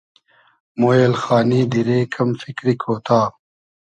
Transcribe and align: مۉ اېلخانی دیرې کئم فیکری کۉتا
مۉ 0.79 0.91
اېلخانی 1.01 1.61
دیرې 1.71 1.99
کئم 2.13 2.29
فیکری 2.41 2.73
کۉتا 2.81 3.21